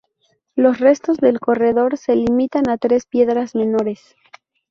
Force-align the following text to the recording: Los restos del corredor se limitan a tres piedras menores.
Los 0.55 0.79
restos 0.79 1.17
del 1.19 1.39
corredor 1.39 1.95
se 1.95 2.15
limitan 2.15 2.67
a 2.71 2.79
tres 2.79 3.05
piedras 3.05 3.53
menores. 3.53 4.15